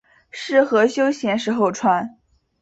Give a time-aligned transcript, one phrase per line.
[0.31, 2.17] 适合休闲时候穿。